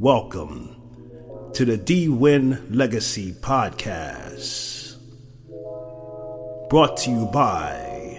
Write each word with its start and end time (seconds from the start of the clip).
Welcome 0.00 1.50
to 1.52 1.66
the 1.66 1.76
D 1.76 2.08
Win 2.08 2.66
Legacy 2.74 3.34
Podcast. 3.34 4.96
Brought 6.70 6.96
to 7.00 7.10
you 7.10 7.26
by 7.26 8.18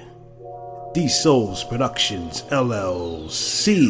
D 0.94 1.08
Souls 1.08 1.64
Productions 1.64 2.44
LLC. 2.52 3.90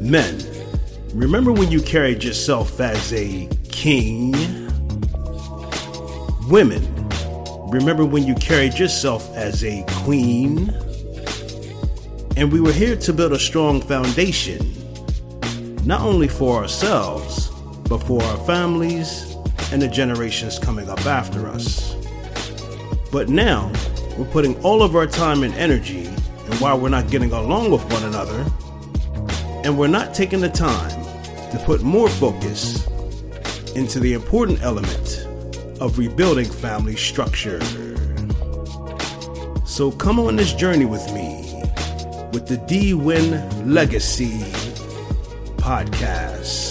Men, 0.00 0.42
remember 1.12 1.52
when 1.52 1.70
you 1.70 1.82
carried 1.82 2.24
yourself 2.24 2.80
as 2.80 3.12
a 3.12 3.46
king? 3.70 4.32
Women, 6.48 6.87
remember 7.70 8.04
when 8.04 8.24
you 8.24 8.34
carried 8.34 8.78
yourself 8.78 9.28
as 9.36 9.62
a 9.62 9.84
queen? 10.04 10.70
And 12.36 12.50
we 12.52 12.60
were 12.60 12.72
here 12.72 12.96
to 12.96 13.12
build 13.12 13.32
a 13.32 13.38
strong 13.38 13.80
foundation, 13.80 14.72
not 15.84 16.00
only 16.00 16.28
for 16.28 16.56
ourselves, 16.56 17.48
but 17.88 17.98
for 17.98 18.22
our 18.22 18.36
families 18.46 19.34
and 19.70 19.82
the 19.82 19.88
generations 19.88 20.58
coming 20.58 20.88
up 20.88 21.04
after 21.04 21.46
us. 21.46 21.94
But 23.12 23.28
now, 23.28 23.72
we're 24.16 24.26
putting 24.26 24.60
all 24.62 24.82
of 24.82 24.96
our 24.96 25.06
time 25.06 25.42
and 25.42 25.54
energy, 25.54 26.06
and 26.06 26.54
while 26.54 26.78
we're 26.78 26.88
not 26.88 27.10
getting 27.10 27.32
along 27.32 27.70
with 27.70 27.84
one 27.92 28.04
another, 28.04 28.46
and 29.64 29.78
we're 29.78 29.88
not 29.88 30.14
taking 30.14 30.40
the 30.40 30.48
time 30.48 30.90
to 31.50 31.62
put 31.64 31.82
more 31.82 32.08
focus 32.08 32.86
into 33.74 34.00
the 34.00 34.12
important 34.14 34.62
element 34.62 35.27
of 35.80 35.98
rebuilding 35.98 36.50
family 36.50 36.96
structure. 36.96 37.60
So 39.64 39.92
come 39.92 40.18
on 40.18 40.36
this 40.36 40.52
journey 40.52 40.86
with 40.86 41.06
me 41.12 41.62
with 42.32 42.46
the 42.46 42.56
D 42.66 42.94
Win 42.94 43.72
Legacy 43.72 44.40
podcast. 45.56 46.67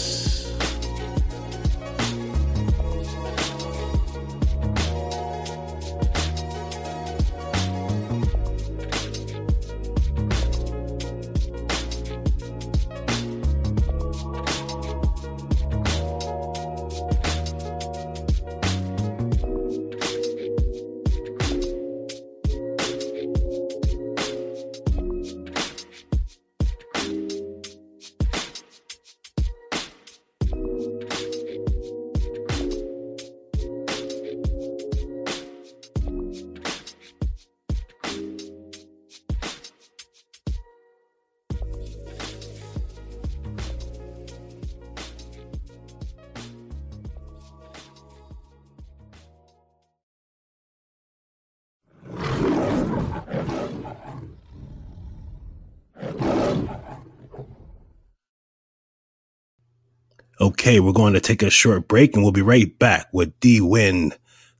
Okay, 60.40 60.80
we're 60.80 60.94
going 60.94 61.14
to 61.14 61.20
take 61.20 61.42
a 61.42 61.50
short 61.50 61.88
break 61.88 62.14
and 62.14 62.22
we'll 62.22 62.31
be 62.31 62.44
right 62.44 62.78
back 62.78 63.08
with 63.12 63.40
D 63.40 63.59
Win 63.59 64.14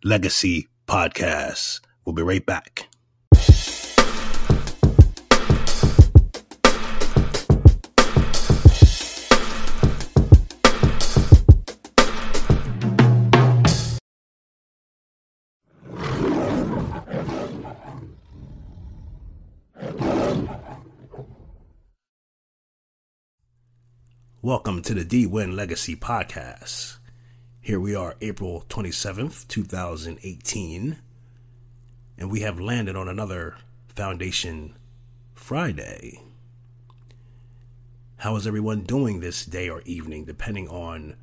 Legacy 0.04 0.68
Podcast. 0.88 1.82
We'll 2.04 2.16
be 2.16 2.24
right 2.24 2.44
back. 2.44 2.88
Welcome 24.48 24.82
to 24.84 24.94
the 24.94 25.04
D 25.04 25.26
Win 25.26 25.58
Legacy 25.58 25.94
Podcast. 25.98 27.00
Here 27.60 27.82
we 27.82 27.94
are, 27.94 28.16
April 28.22 28.64
27th, 28.70 29.46
2018, 29.50 31.00
and 32.18 32.32
we 32.32 32.40
have 32.40 32.58
landed 32.58 32.96
on 32.96 33.10
another 33.10 33.58
Foundation 33.90 34.78
Friday. 35.36 36.22
How 38.20 38.38
is 38.38 38.48
everyone 38.48 38.84
doing 38.84 39.20
this 39.20 39.46
day 39.46 39.68
or 39.68 39.82
evening, 39.82 40.24
depending 40.24 40.70
on 40.70 41.18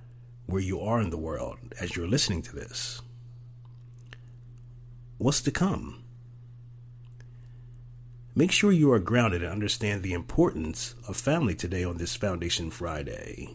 where 0.45 0.61
you 0.61 0.79
are 0.81 1.01
in 1.01 1.09
the 1.09 1.17
world 1.17 1.56
as 1.81 1.97
you're 1.97 2.06
listening 2.06 2.43
to 2.43 2.55
this? 2.55 3.01
What's 5.17 5.41
to 5.41 5.51
come? 5.51 6.04
Make 8.37 8.50
sure 8.50 8.72
you 8.72 8.91
are 8.91 8.99
grounded 8.99 9.45
and 9.45 9.53
understand 9.53 10.03
the 10.03 10.12
importance 10.12 10.97
of 11.06 11.17
family 11.17 11.55
today 11.55 11.84
on 11.84 11.99
this 11.99 12.17
Foundation 12.17 12.69
Friday. 12.69 13.55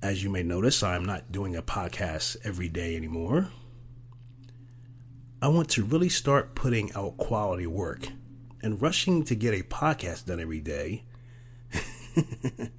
As 0.00 0.22
you 0.22 0.30
may 0.30 0.44
notice, 0.44 0.80
I'm 0.80 1.04
not 1.04 1.32
doing 1.32 1.56
a 1.56 1.62
podcast 1.62 2.36
every 2.44 2.68
day 2.68 2.94
anymore. 2.94 3.48
I 5.42 5.48
want 5.48 5.68
to 5.70 5.82
really 5.82 6.08
start 6.08 6.54
putting 6.54 6.92
out 6.94 7.16
quality 7.16 7.66
work 7.66 8.10
and 8.62 8.80
rushing 8.80 9.24
to 9.24 9.34
get 9.34 9.52
a 9.52 9.64
podcast 9.64 10.26
done 10.26 10.38
every 10.38 10.60
day. 10.60 11.02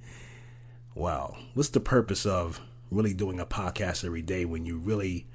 wow, 0.94 1.36
what's 1.52 1.68
the 1.68 1.80
purpose 1.80 2.24
of 2.24 2.62
really 2.90 3.12
doing 3.12 3.38
a 3.38 3.44
podcast 3.44 4.02
every 4.02 4.22
day 4.22 4.46
when 4.46 4.64
you 4.64 4.78
really 4.78 5.26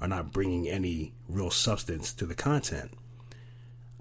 are 0.00 0.06
not 0.06 0.30
bringing 0.30 0.68
any 0.68 1.12
real 1.28 1.50
substance 1.50 2.12
to 2.12 2.24
the 2.24 2.36
content? 2.36 2.92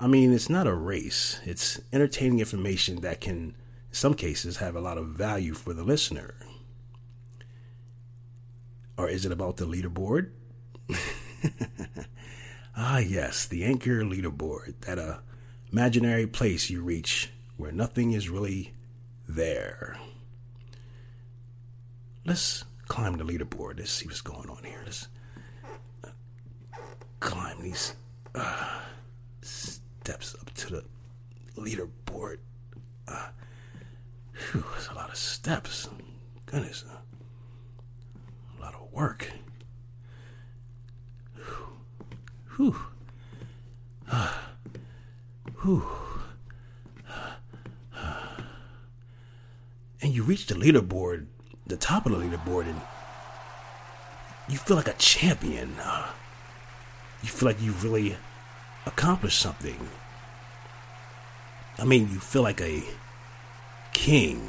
I 0.01 0.07
mean, 0.07 0.33
it's 0.33 0.49
not 0.49 0.65
a 0.65 0.73
race. 0.73 1.41
It's 1.43 1.79
entertaining 1.91 2.39
information 2.39 3.01
that 3.01 3.19
can, 3.19 3.35
in 3.35 3.55
some 3.91 4.13
cases, 4.13 4.57
have 4.57 4.75
a 4.75 4.81
lot 4.81 4.97
of 4.97 5.07
value 5.07 5.53
for 5.53 5.73
the 5.73 5.83
listener. 5.83 6.35
Or 8.97 9.09
is 9.09 9.25
it 9.25 9.31
about 9.33 9.57
the 9.57 9.65
leaderboard? 9.65 10.31
ah, 12.77 12.99
yes, 12.99 13.45
the 13.45 13.65
anchor 13.65 14.03
leaderboard, 14.03 14.79
that 14.81 14.97
uh, 14.97 15.17
imaginary 15.69 16.27
place 16.27 16.69
you 16.69 16.81
reach 16.81 17.31
where 17.57 17.73
nothing 17.73 18.13
is 18.13 18.29
really 18.29 18.73
there. 19.27 19.97
Let's 22.25 22.63
climb 22.87 23.17
the 23.17 23.25
leaderboard. 23.25 23.79
Let's 23.79 23.91
see 23.91 24.05
what's 24.05 24.21
going 24.21 24.49
on 24.49 24.63
here. 24.63 24.81
Let's 24.85 25.09
uh, 26.05 26.09
climb 27.19 27.61
these. 27.61 27.95
Uh, 28.33 28.79
steps 30.09 30.35
up 30.41 30.51
to 30.55 30.71
the 30.71 30.83
leaderboard. 31.55 32.37
Uh, 33.07 33.27
whew, 34.33 34.63
that's 34.73 34.87
a 34.87 34.93
lot 34.95 35.07
of 35.07 35.15
steps. 35.15 35.87
Goodness. 36.47 36.83
A 38.57 38.61
lot 38.61 38.73
of 38.73 38.91
work. 38.91 39.29
Whew. 42.55 42.75
Uh, 44.09 44.33
whew. 45.61 45.85
And 50.01 50.15
you 50.15 50.23
reach 50.23 50.47
the 50.47 50.55
leaderboard, 50.55 51.27
the 51.67 51.77
top 51.77 52.07
of 52.07 52.13
the 52.13 52.17
leaderboard, 52.17 52.65
and 52.65 52.81
you 54.47 54.57
feel 54.57 54.77
like 54.77 54.87
a 54.87 54.93
champion. 54.93 55.75
Uh, 55.79 56.09
you 57.21 57.29
feel 57.29 57.47
like 57.47 57.61
you 57.61 57.73
really 57.83 58.15
accomplished 58.89 59.39
something. 59.39 59.87
I 61.77 61.85
mean, 61.85 62.09
you 62.11 62.19
feel 62.19 62.41
like 62.41 62.59
a 62.59 62.83
king. 63.93 64.41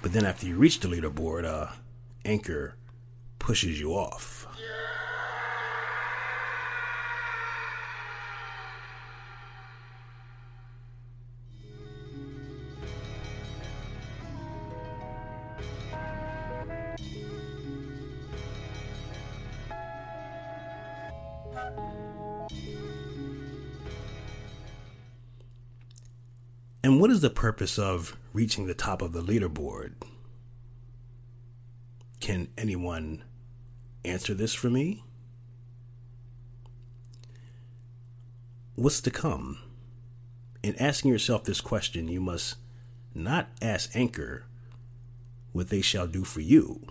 But 0.00 0.12
then 0.12 0.24
after 0.24 0.46
you 0.46 0.56
reach 0.56 0.80
the 0.80 0.88
leaderboard, 0.88 1.44
uh, 1.44 1.72
Anchor 2.24 2.74
pushes 3.38 3.78
you 3.78 3.92
off. 3.92 4.46
And 21.54 22.01
what 27.02 27.10
is 27.10 27.20
the 27.20 27.30
purpose 27.30 27.80
of 27.80 28.16
reaching 28.32 28.68
the 28.68 28.74
top 28.74 29.02
of 29.02 29.12
the 29.12 29.20
leaderboard? 29.20 29.94
Can 32.20 32.46
anyone 32.56 33.24
answer 34.04 34.34
this 34.34 34.54
for 34.54 34.70
me? 34.70 35.02
What's 38.76 39.00
to 39.00 39.10
come? 39.10 39.58
In 40.62 40.76
asking 40.76 41.10
yourself 41.10 41.42
this 41.42 41.60
question, 41.60 42.06
you 42.06 42.20
must 42.20 42.54
not 43.16 43.48
ask 43.60 43.96
Anchor 43.96 44.44
what 45.50 45.70
they 45.70 45.80
shall 45.80 46.06
do 46.06 46.22
for 46.22 46.40
you, 46.40 46.86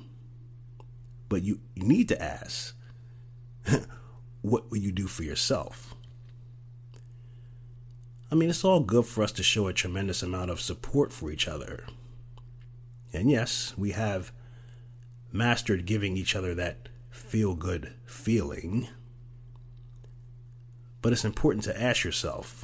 but 1.30 1.42
you, 1.44 1.62
need 1.78 2.10
to 2.10 2.22
ask, 2.22 2.76
what 4.42 4.70
will 4.70 4.80
you 4.80 4.92
do 4.92 5.08
for 5.08 5.24
yourself? 5.24 5.96
I 8.32 8.36
mean, 8.36 8.50
it's 8.50 8.64
all 8.64 8.80
good 8.80 9.06
for 9.06 9.24
us 9.24 9.34
to 9.34 9.44
show 9.44 9.68
a 9.68 9.74
tremendous 9.74 10.24
amount 10.24 10.52
of 10.52 10.62
support 10.62 11.12
for 11.12 11.30
each 11.32 11.50
other. 11.50 11.86
And 13.12 13.30
yes, 13.30 13.74
we 13.78 13.92
have 13.92 14.32
mastered 15.34 15.86
giving 15.86 16.16
each 16.16 16.34
other 16.34 16.56
that 16.56 16.88
feel 17.10 17.56
good 17.56 17.94
feeling. 18.06 18.88
But 21.02 21.12
it's 21.12 21.26
important 21.26 21.66
to 21.66 21.82
ask 21.82 22.06
yourself 22.06 22.64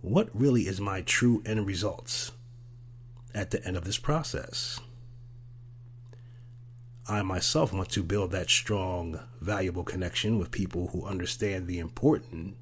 what 0.00 0.30
really 0.32 0.68
is 0.68 0.80
my 0.80 1.02
true 1.02 1.42
end 1.44 1.66
results 1.66 2.32
at 3.34 3.50
the 3.50 3.62
end 3.66 3.76
of 3.76 3.84
this 3.84 3.98
process? 3.98 4.80
I 7.08 7.20
myself 7.22 7.74
want 7.74 7.90
to 7.90 8.02
build 8.02 8.30
that 8.30 8.48
strong, 8.48 9.20
valuable 9.40 9.84
connection 9.84 10.38
with 10.38 10.50
people 10.50 10.88
who 10.88 11.04
understand 11.04 11.66
the 11.66 11.78
important 11.78 12.56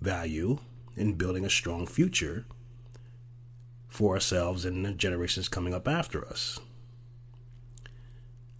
value 0.00 0.58
in 0.96 1.14
building 1.14 1.44
a 1.44 1.50
strong 1.50 1.86
future 1.86 2.44
for 3.88 4.14
ourselves 4.14 4.64
and 4.64 4.84
the 4.84 4.92
generations 4.92 5.48
coming 5.48 5.74
up 5.74 5.88
after 5.88 6.26
us. 6.26 6.58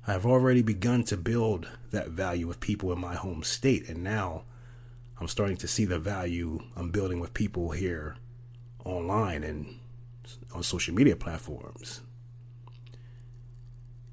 I've 0.06 0.24
already 0.24 0.62
begun 0.62 1.04
to 1.04 1.16
build 1.16 1.68
that 1.90 2.08
value 2.08 2.46
with 2.46 2.60
people 2.60 2.92
in 2.92 2.98
my 2.98 3.14
home 3.14 3.42
state, 3.42 3.88
and 3.88 4.02
now 4.02 4.44
I'm 5.20 5.28
starting 5.28 5.58
to 5.58 5.68
see 5.68 5.84
the 5.84 5.98
value 5.98 6.60
I'm 6.76 6.90
building 6.90 7.20
with 7.20 7.34
people 7.34 7.72
here 7.72 8.16
online 8.84 9.44
and 9.44 9.78
on 10.54 10.62
social 10.62 10.94
media 10.94 11.16
platforms. 11.16 12.00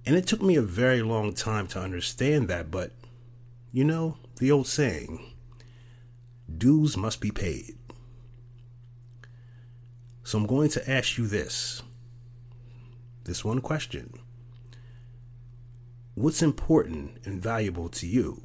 And 0.05 0.15
it 0.15 0.27
took 0.27 0.41
me 0.41 0.55
a 0.55 0.61
very 0.61 1.01
long 1.01 1.33
time 1.33 1.67
to 1.67 1.79
understand 1.79 2.47
that, 2.49 2.69
but 2.69 2.91
you 3.71 3.83
know, 3.83 4.17
the 4.37 4.51
old 4.51 4.67
saying, 4.67 5.31
dues 6.53 6.97
must 6.97 7.21
be 7.21 7.31
paid. 7.31 7.75
So 10.23 10.37
I'm 10.37 10.47
going 10.47 10.69
to 10.69 10.89
ask 10.89 11.17
you 11.17 11.27
this 11.27 11.83
this 13.25 13.43
one 13.43 13.61
question 13.61 14.13
What's 16.15 16.41
important 16.41 17.17
and 17.25 17.41
valuable 17.41 17.89
to 17.89 18.07
you? 18.07 18.41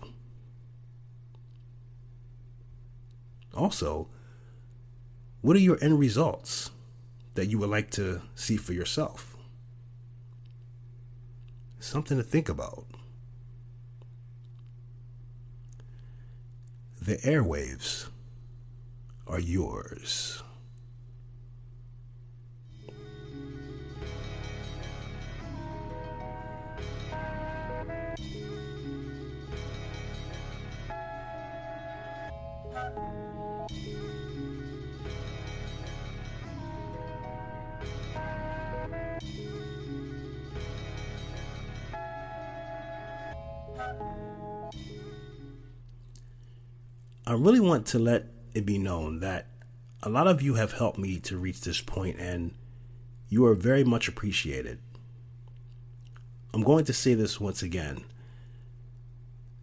Also, 3.55 4.09
what 5.41 5.57
are 5.57 5.61
your 5.61 5.79
end 5.83 5.99
results 5.99 6.71
that 7.35 7.47
you 7.47 7.59
would 7.59 7.71
like 7.71 7.91
to 7.93 8.23
see 8.35 8.57
for 8.57 8.73
yourself? 8.73 9.37
Something 11.79 12.19
to 12.19 12.23
think 12.23 12.49
about. 12.49 12.87
The 17.03 17.17
airwaves 17.17 18.09
are 19.27 19.41
yours. 19.41 20.43
Want 47.71 47.87
to 47.87 48.01
let 48.01 48.27
it 48.53 48.67
be 48.67 48.79
known 48.79 49.21
that 49.21 49.47
a 50.03 50.09
lot 50.09 50.27
of 50.27 50.43
you 50.43 50.55
have 50.55 50.73
helped 50.73 50.99
me 50.99 51.21
to 51.21 51.39
reach 51.39 51.61
this 51.61 51.81
point 51.81 52.19
and 52.19 52.53
you 53.29 53.47
are 53.47 53.55
very 53.55 53.85
much 53.85 54.09
appreciated. 54.09 54.81
I'm 56.53 56.65
going 56.65 56.85
to 56.87 56.93
say 56.93 57.15
this 57.15 57.39
once 57.39 57.63
again. 57.63 58.03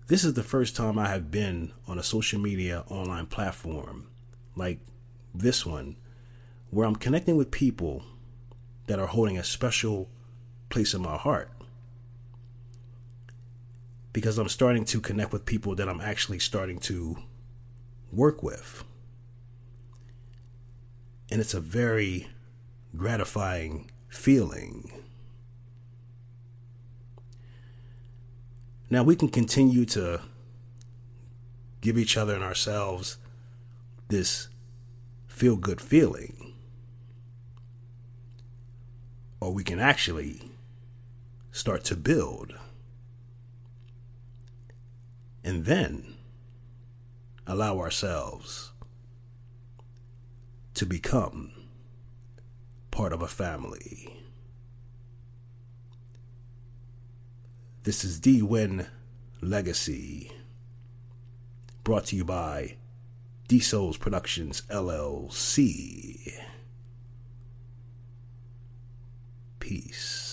This 0.08 0.24
is 0.24 0.36
the 0.36 0.44
first 0.44 0.74
time 0.74 0.98
I 0.98 1.10
have 1.10 1.30
been 1.30 1.74
on 1.86 2.00
a 2.00 2.04
social 2.04 2.40
media 2.40 2.86
online 2.88 3.26
platform 3.26 4.08
like 4.56 4.80
this 5.36 5.66
one 5.66 5.98
where 6.70 6.88
I'm 6.88 6.96
connecting 6.96 7.36
with 7.36 7.52
people 7.52 8.06
that 8.86 9.00
are 9.00 9.08
holding 9.08 9.38
a 9.38 9.44
special 9.44 10.08
place 10.70 10.94
in 10.94 11.02
my 11.02 11.18
heart. 11.18 11.52
Because 14.14 14.38
I'm 14.38 14.48
starting 14.48 14.86
to 14.86 15.02
connect 15.02 15.34
with 15.34 15.46
people 15.46 15.76
that 15.76 15.90
I'm 15.90 16.00
actually 16.00 16.40
starting 16.40 16.80
to 16.80 17.18
work 18.12 18.44
with. 18.44 18.84
And 21.30 21.42
it's 21.42 21.54
a 21.54 21.60
very 21.60 22.28
gratifying 22.96 23.92
feeling. 24.08 24.92
Now 28.90 29.04
we 29.04 29.16
can 29.16 29.28
continue 29.28 29.86
to 29.86 30.22
give 31.82 31.98
each 31.98 32.18
other 32.18 32.34
and 32.34 32.44
ourselves 32.44 33.18
this 34.08 34.48
feel 35.28 35.58
good 35.58 35.82
feeling. 35.82 36.54
Or 39.40 39.54
we 39.54 39.64
can 39.64 39.80
actually 39.80 40.42
start 41.52 41.84
to 41.86 41.96
build. 41.96 42.56
And 45.44 45.66
then 45.66 46.17
allow 47.48 47.80
ourselves 47.80 48.72
to 50.74 50.86
become 50.86 51.52
part 52.92 53.14
of 53.14 53.22
a 53.22 53.28
family. 53.28 54.14
This 57.84 58.04
is 58.04 58.20
D 58.20 58.42
Win 58.42 58.86
Legacy, 59.42 60.32
brought 61.84 62.08
to 62.08 62.18
you 62.18 62.26
by 62.26 62.76
D 63.48 63.60
Souls 63.60 63.98
Productions 63.98 64.64
LLC. 64.70 66.34
Peace. 69.60 70.27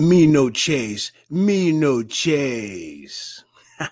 Me 0.00 0.26
no 0.26 0.48
chase. 0.48 1.12
Me 1.28 1.72
no 1.72 2.02
chase. 2.02 3.44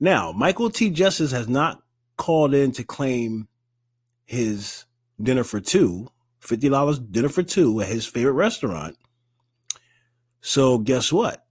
now, 0.00 0.30
Michael 0.32 0.68
T. 0.68 0.90
Justice 0.90 1.32
has 1.32 1.48
not 1.48 1.82
called 2.18 2.52
in 2.52 2.70
to 2.72 2.84
claim 2.84 3.48
his 4.26 4.84
dinner 5.22 5.42
for 5.42 5.58
two, 5.58 6.08
$50 6.42 7.10
dinner 7.10 7.30
for 7.30 7.42
two 7.42 7.80
at 7.80 7.88
his 7.88 8.04
favorite 8.04 8.34
restaurant. 8.34 8.98
So 10.42 10.76
guess 10.76 11.10
what? 11.10 11.46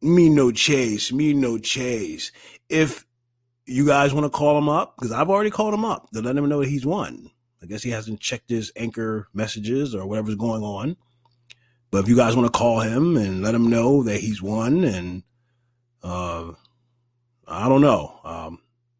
Me 0.00 0.28
no 0.28 0.52
chase. 0.52 1.12
Me 1.12 1.34
no 1.34 1.58
chase. 1.58 2.30
If 2.68 3.04
you 3.66 3.84
guys 3.84 4.14
want 4.14 4.26
to 4.26 4.30
call 4.30 4.56
him 4.56 4.68
up, 4.68 4.94
because 4.96 5.10
I've 5.10 5.28
already 5.30 5.50
called 5.50 5.74
him 5.74 5.84
up 5.84 6.08
to 6.12 6.22
let 6.22 6.36
him 6.36 6.48
know 6.48 6.60
that 6.60 6.68
he's 6.68 6.86
won. 6.86 7.32
I 7.60 7.66
guess 7.66 7.82
he 7.82 7.90
hasn't 7.90 8.20
checked 8.20 8.48
his 8.48 8.70
anchor 8.76 9.26
messages 9.34 9.92
or 9.92 10.06
whatever's 10.06 10.36
going 10.36 10.62
on. 10.62 10.96
But 11.96 12.02
if 12.02 12.10
you 12.10 12.16
guys 12.16 12.36
want 12.36 12.52
to 12.52 12.58
call 12.58 12.80
him 12.80 13.16
and 13.16 13.40
let 13.40 13.54
him 13.54 13.70
know 13.70 14.02
that 14.02 14.20
he's 14.20 14.42
won, 14.42 14.84
and 14.84 15.22
uh, 16.02 16.52
I 17.48 17.70
don't 17.70 17.80
know, 17.80 18.20
um, 18.22 18.58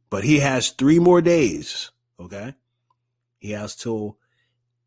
but 0.09 0.25
he 0.25 0.39
has 0.39 0.71
three 0.71 0.99
more 0.99 1.21
days. 1.21 1.91
Okay, 2.19 2.55
he 3.39 3.51
has 3.51 3.77
till 3.77 4.17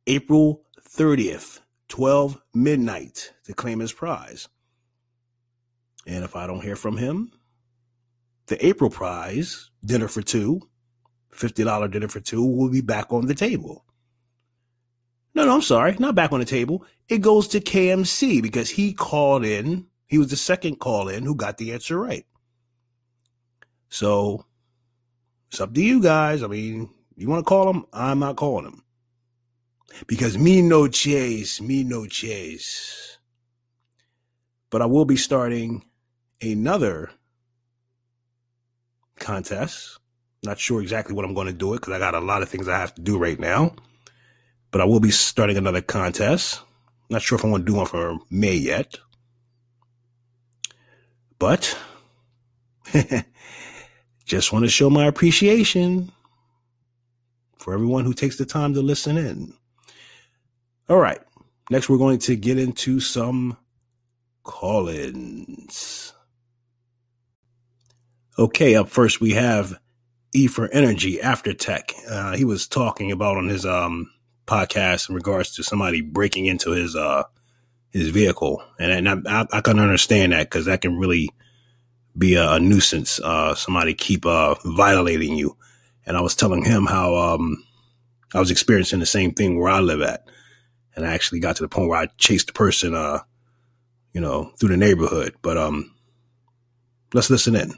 April 0.08 0.64
30th, 0.82 1.60
12 1.90 2.42
midnight 2.52 3.32
to 3.44 3.54
claim 3.54 3.80
his 3.80 3.94
prize. 3.94 4.50
And 6.08 6.24
if 6.24 6.36
I 6.36 6.48
don't 6.48 6.64
hear 6.64 6.76
from 6.76 6.98
him, 6.98 7.32
the 8.48 8.66
April 8.66 8.90
prize, 8.90 9.70
dinner 9.86 10.08
for 10.08 10.24
two, 10.24 10.68
$50 11.32 11.92
dinner 11.92 12.08
for 12.08 12.22
two, 12.22 12.44
will 12.44 12.72
be 12.72 12.82
back 12.82 13.14
on 13.14 13.28
the 13.28 13.36
table. 13.36 13.86
No, 15.40 15.46
no, 15.46 15.56
I'm 15.56 15.62
sorry, 15.62 15.96
not 16.00 16.16
back 16.16 16.34
on 16.34 16.40
the 16.42 16.46
table. 16.46 16.84
It 17.08 17.20
goes 17.20 17.48
to 17.50 17.62
KMC 17.62 18.42
because 18.42 18.70
he 18.70 18.92
called 18.92 19.46
in. 19.46 19.88
He 20.08 20.18
was 20.18 20.32
the 20.32 20.36
second 20.36 20.82
call 20.82 21.08
in 21.08 21.24
who 21.24 21.34
got 21.34 21.58
the 21.58 21.72
answer 21.72 21.98
right. 21.98 22.26
So 23.88 24.46
it's 25.50 25.62
up 25.62 25.74
to 25.74 25.82
you 25.82 26.02
guys. 26.02 26.44
I 26.44 26.48
mean, 26.48 26.90
you 27.16 27.30
want 27.30 27.46
to 27.46 27.48
call 27.48 27.70
him? 27.70 27.86
I'm 27.94 28.20
not 28.20 28.36
calling 28.36 28.66
him. 28.66 28.84
Because 30.08 30.38
me 30.38 30.62
no 30.62 30.90
chase, 30.90 31.62
me 31.62 31.86
no 31.86 32.06
chase. 32.06 33.18
But 34.70 34.82
I 34.82 34.88
will 34.88 35.06
be 35.06 35.16
starting 35.16 35.86
another 36.42 37.12
contest. 39.18 40.00
Not 40.44 40.60
sure 40.60 40.82
exactly 40.82 41.16
what 41.16 41.24
I'm 41.24 41.34
going 41.34 41.48
to 41.48 41.54
do 41.54 41.76
it 41.76 41.78
because 41.78 41.94
I 41.94 42.00
got 42.00 42.14
a 42.14 42.20
lot 42.20 42.42
of 42.42 42.50
things 42.50 42.68
I 42.68 42.78
have 42.78 42.94
to 42.96 43.02
do 43.02 43.18
right 43.18 43.40
now. 43.40 43.74
But 44.72 44.82
I 44.82 44.86
will 44.86 45.00
be 45.00 45.12
starting 45.12 45.58
another 45.58 45.82
contest. 45.82 46.62
Not 47.10 47.22
sure 47.22 47.38
if 47.38 47.46
I 47.46 47.48
want 47.48 47.66
to 47.66 47.72
do 47.72 47.78
one 47.78 47.88
for 47.88 48.18
May 48.30 48.56
yet. 48.56 48.98
But 51.40 51.78
just 54.26 54.54
want 54.54 54.66
to 54.66 54.70
show 54.70 54.90
my 54.90 55.06
appreciation 55.06 56.12
for 57.58 57.74
everyone 57.74 58.06
who 58.06 58.14
takes 58.14 58.38
the 58.38 58.46
time 58.46 58.74
to 58.74 58.82
listen 58.82 59.18
in. 59.18 59.54
All 60.88 60.98
right. 60.98 61.20
Next, 61.70 61.90
we're 61.90 61.98
going 61.98 62.20
to 62.20 62.36
get 62.36 62.58
into 62.58 63.00
some 63.00 63.58
call 64.44 64.90
ins. 64.90 66.14
Okay, 68.38 68.76
up 68.76 68.90
first 68.90 69.22
we 69.22 69.34
have 69.34 69.80
E 70.34 70.48
for 70.48 70.68
Energy 70.70 71.22
After 71.22 71.54
Tech. 71.54 71.94
Uh, 72.10 72.36
he 72.36 72.46
was 72.46 72.68
talking 72.68 73.12
about 73.12 73.38
on 73.38 73.48
his 73.48 73.66
um, 73.66 74.10
podcast 74.50 75.10
in 75.10 75.16
regards 75.16 75.56
to 75.56 75.64
somebody 75.64 76.02
breaking 76.02 76.48
into 76.48 76.72
his 76.72 76.96
uh, 76.96 77.24
his 77.92 78.10
vehicle, 78.10 78.64
and, 78.80 79.08
and 79.08 79.28
I, 79.28 79.46
I, 79.52 79.62
can 79.62 79.80
understand 79.80 80.32
that 80.32 80.44
because 80.44 80.66
that 80.66 80.82
can 80.82 80.98
really 80.98 81.30
be 82.18 82.36
a, 82.36 82.54
a 82.54 82.60
nuisance. 82.60 83.20
Uh, 83.20 83.56
somebody 83.56 83.94
keep 83.94 84.26
uh, 84.26 84.56
violating 84.66 85.36
you, 85.36 85.58
and 86.06 86.18
I 86.18 86.22
was 86.22 86.36
telling 86.36 86.64
him 86.64 86.86
how 86.86 87.16
um, 87.16 87.64
I 88.34 88.40
was 88.40 88.52
experiencing 88.52 89.00
the 89.00 89.06
same 89.06 89.34
thing 89.34 89.60
where 89.60 89.72
I 89.72 89.80
live 89.80 90.02
at, 90.02 90.28
and 90.96 91.06
I 91.06 91.14
actually 91.14 91.40
got 91.40 91.56
to 91.58 91.64
the 91.64 91.70
point 91.70 91.90
where 91.90 92.00
I 92.00 92.08
chased 92.18 92.48
the 92.48 92.54
person, 92.54 92.94
uh, 92.94 93.20
you 94.14 94.22
know, 94.22 94.52
through 94.60 94.70
the 94.70 94.78
neighborhood. 94.78 95.36
But 95.42 95.58
um, 95.58 95.96
let's 97.14 97.30
listen 97.30 97.56
in. 97.56 97.74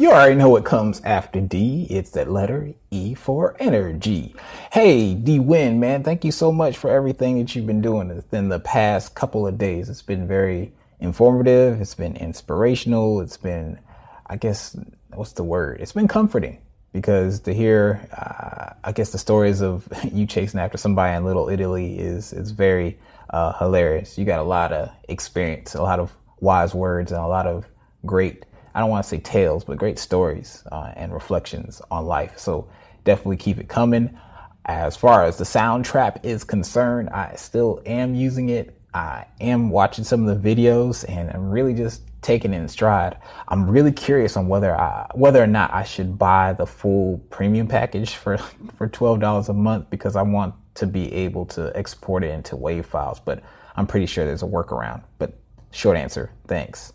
You 0.00 0.12
already 0.12 0.34
know 0.34 0.48
what 0.48 0.64
comes 0.64 1.02
after 1.02 1.42
D. 1.42 1.86
It's 1.90 2.12
that 2.12 2.30
letter 2.30 2.72
E 2.90 3.12
for 3.12 3.54
energy. 3.60 4.34
Hey, 4.72 5.12
D 5.12 5.38
Win, 5.38 5.78
man, 5.78 6.02
thank 6.02 6.24
you 6.24 6.32
so 6.32 6.50
much 6.50 6.78
for 6.78 6.88
everything 6.88 7.38
that 7.38 7.54
you've 7.54 7.66
been 7.66 7.82
doing 7.82 8.24
in 8.32 8.48
the 8.48 8.60
past 8.60 9.14
couple 9.14 9.46
of 9.46 9.58
days. 9.58 9.90
It's 9.90 10.00
been 10.00 10.26
very 10.26 10.72
informative. 11.00 11.82
It's 11.82 11.94
been 11.94 12.16
inspirational. 12.16 13.20
It's 13.20 13.36
been, 13.36 13.78
I 14.24 14.36
guess, 14.36 14.74
what's 15.12 15.32
the 15.32 15.44
word? 15.44 15.82
It's 15.82 15.92
been 15.92 16.08
comforting 16.08 16.62
because 16.94 17.40
to 17.40 17.52
hear, 17.52 18.08
uh, 18.16 18.72
I 18.82 18.92
guess, 18.92 19.12
the 19.12 19.18
stories 19.18 19.60
of 19.60 19.86
you 20.14 20.24
chasing 20.24 20.60
after 20.60 20.78
somebody 20.78 21.14
in 21.14 21.26
Little 21.26 21.50
Italy 21.50 21.98
is 21.98 22.32
is 22.32 22.52
very 22.52 22.98
uh, 23.28 23.52
hilarious. 23.58 24.16
You 24.16 24.24
got 24.24 24.40
a 24.40 24.44
lot 24.44 24.72
of 24.72 24.88
experience, 25.10 25.74
a 25.74 25.82
lot 25.82 26.00
of 26.00 26.10
wise 26.40 26.74
words, 26.74 27.12
and 27.12 27.20
a 27.20 27.26
lot 27.26 27.46
of 27.46 27.66
great 28.06 28.46
I 28.74 28.80
don't 28.80 28.90
want 28.90 29.04
to 29.04 29.08
say 29.08 29.18
tales, 29.18 29.64
but 29.64 29.78
great 29.78 29.98
stories 29.98 30.62
uh, 30.70 30.92
and 30.96 31.12
reflections 31.12 31.82
on 31.90 32.06
life. 32.06 32.38
So 32.38 32.68
definitely 33.04 33.36
keep 33.36 33.58
it 33.58 33.68
coming. 33.68 34.18
As 34.66 34.96
far 34.96 35.24
as 35.24 35.36
the 35.36 35.44
Soundtrap 35.44 36.24
is 36.24 36.44
concerned, 36.44 37.10
I 37.10 37.34
still 37.36 37.82
am 37.86 38.14
using 38.14 38.50
it. 38.50 38.76
I 38.92 39.26
am 39.40 39.70
watching 39.70 40.04
some 40.04 40.26
of 40.26 40.42
the 40.42 40.54
videos 40.54 41.04
and 41.08 41.30
I'm 41.30 41.50
really 41.50 41.74
just 41.74 42.02
taking 42.22 42.52
it 42.52 42.58
in 42.58 42.68
stride. 42.68 43.16
I'm 43.48 43.68
really 43.68 43.92
curious 43.92 44.36
on 44.36 44.48
whether 44.48 44.78
I, 44.78 45.10
whether 45.14 45.42
or 45.42 45.46
not 45.46 45.72
I 45.72 45.84
should 45.84 46.18
buy 46.18 46.52
the 46.52 46.66
full 46.66 47.18
premium 47.30 47.66
package 47.66 48.14
for, 48.14 48.36
for 48.76 48.88
$12 48.88 49.48
a 49.48 49.52
month 49.52 49.90
because 49.90 50.16
I 50.16 50.22
want 50.22 50.54
to 50.74 50.86
be 50.86 51.12
able 51.12 51.46
to 51.46 51.72
export 51.74 52.24
it 52.24 52.30
into 52.30 52.56
WAV 52.56 52.84
files, 52.84 53.20
but 53.20 53.42
I'm 53.76 53.86
pretty 53.86 54.06
sure 54.06 54.24
there's 54.24 54.42
a 54.42 54.46
workaround. 54.46 55.02
But 55.18 55.38
short 55.70 55.96
answer, 55.96 56.30
thanks. 56.46 56.92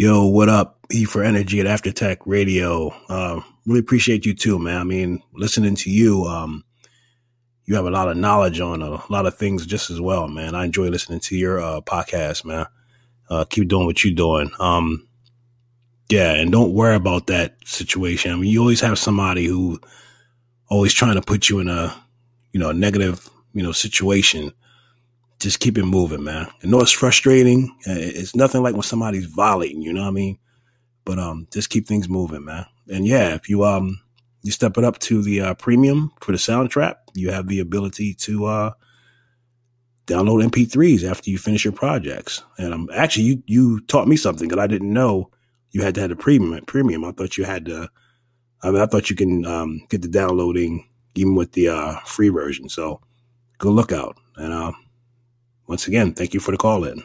Yo, 0.00 0.26
what 0.26 0.48
up? 0.48 0.78
E 0.92 1.04
for 1.04 1.24
Energy 1.24 1.58
at 1.58 1.66
After 1.66 1.90
Tech 1.90 2.24
Radio. 2.24 2.90
Uh, 3.08 3.40
really 3.66 3.80
appreciate 3.80 4.24
you 4.24 4.32
too, 4.32 4.56
man. 4.56 4.76
I 4.76 4.84
mean, 4.84 5.20
listening 5.34 5.74
to 5.74 5.90
you, 5.90 6.22
um, 6.22 6.64
you 7.64 7.74
have 7.74 7.84
a 7.84 7.90
lot 7.90 8.08
of 8.08 8.16
knowledge 8.16 8.60
on 8.60 8.80
a 8.80 9.02
lot 9.10 9.26
of 9.26 9.36
things 9.36 9.66
just 9.66 9.90
as 9.90 10.00
well, 10.00 10.28
man. 10.28 10.54
I 10.54 10.66
enjoy 10.66 10.86
listening 10.86 11.18
to 11.22 11.36
your 11.36 11.60
uh, 11.60 11.80
podcast, 11.80 12.44
man. 12.44 12.66
Uh, 13.28 13.44
keep 13.44 13.66
doing 13.66 13.86
what 13.86 14.04
you're 14.04 14.14
doing. 14.14 14.52
Um, 14.60 15.08
yeah, 16.08 16.32
and 16.32 16.52
don't 16.52 16.74
worry 16.74 16.94
about 16.94 17.26
that 17.26 17.56
situation. 17.64 18.30
I 18.30 18.36
mean, 18.36 18.52
you 18.52 18.60
always 18.60 18.82
have 18.82 19.00
somebody 19.00 19.46
who 19.46 19.80
always 20.68 20.94
trying 20.94 21.16
to 21.16 21.22
put 21.22 21.48
you 21.48 21.58
in 21.58 21.68
a, 21.68 21.92
you 22.52 22.60
know, 22.60 22.70
a 22.70 22.72
negative, 22.72 23.28
you 23.52 23.64
know, 23.64 23.72
situation 23.72 24.52
just 25.40 25.60
keep 25.60 25.78
it 25.78 25.84
moving, 25.84 26.24
man. 26.24 26.48
I 26.62 26.66
know 26.66 26.80
it's 26.80 26.90
frustrating. 26.90 27.70
Uh, 27.86 27.94
it's 27.96 28.34
nothing 28.34 28.62
like 28.62 28.74
when 28.74 28.82
somebody's 28.82 29.26
volleying, 29.26 29.82
you 29.82 29.92
know 29.92 30.02
what 30.02 30.08
I 30.08 30.12
mean? 30.12 30.38
But 31.04 31.18
um, 31.18 31.46
just 31.52 31.70
keep 31.70 31.86
things 31.86 32.08
moving, 32.08 32.44
man. 32.44 32.66
And 32.90 33.06
yeah, 33.06 33.34
if 33.34 33.48
you 33.48 33.64
um 33.64 34.00
you 34.42 34.52
step 34.52 34.78
it 34.78 34.84
up 34.84 34.98
to 35.00 35.22
the 35.22 35.40
uh, 35.40 35.54
premium 35.54 36.12
for 36.20 36.32
the 36.32 36.38
Soundtrap, 36.38 36.96
you 37.14 37.30
have 37.30 37.48
the 37.48 37.60
ability 37.60 38.14
to 38.14 38.46
uh 38.46 38.70
download 40.06 40.42
MP3s 40.48 41.08
after 41.08 41.30
you 41.30 41.38
finish 41.38 41.64
your 41.64 41.72
projects. 41.72 42.42
And 42.56 42.74
um, 42.74 42.88
actually, 42.94 43.24
you 43.24 43.42
you 43.46 43.80
taught 43.82 44.08
me 44.08 44.16
something 44.16 44.48
that 44.48 44.58
I 44.58 44.66
didn't 44.66 44.92
know. 44.92 45.30
You 45.70 45.82
had 45.82 45.94
to 45.96 46.00
have 46.00 46.10
the 46.10 46.16
premium. 46.16 46.64
Premium. 46.64 47.04
I 47.04 47.12
thought 47.12 47.36
you 47.36 47.44
had 47.44 47.66
to. 47.66 47.88
I 48.62 48.70
mean, 48.70 48.80
I 48.80 48.86
thought 48.86 49.10
you 49.10 49.14
can 49.14 49.44
um, 49.46 49.86
get 49.88 50.02
the 50.02 50.08
downloading 50.08 50.88
even 51.14 51.36
with 51.36 51.52
the 51.52 51.68
uh, 51.68 51.98
free 52.00 52.28
version. 52.28 52.68
So, 52.68 53.00
good 53.58 53.72
lookout. 53.72 54.16
And 54.36 54.52
uh, 54.52 54.72
once 55.68 55.86
again, 55.86 56.14
thank 56.14 56.34
you 56.34 56.40
for 56.40 56.50
the 56.50 56.56
call 56.56 56.82
in. 56.84 57.02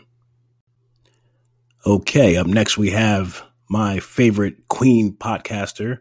Okay, 1.86 2.38
up 2.38 2.48
next 2.48 2.78
we 2.78 2.92
have 2.92 3.44
my 3.70 4.00
favorite 4.00 4.70
Queen 4.70 5.14
podcaster, 5.14 6.00